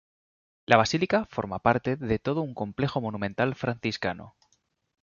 [0.65, 4.35] La basílica forma parte de todo un complejo monumental franciscano.